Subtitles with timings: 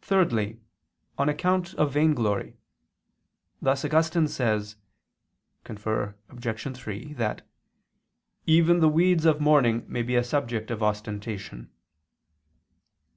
[0.00, 0.58] Thirdly,
[1.16, 2.56] on account of vainglory;
[3.62, 4.74] thus Augustine says
[5.64, 6.14] (cf.
[6.28, 6.76] Obj.
[6.76, 7.46] 3) that
[8.46, 11.70] "even the weeds of mourning may be a subject of ostentation."